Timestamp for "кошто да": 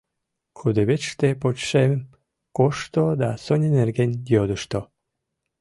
2.57-3.29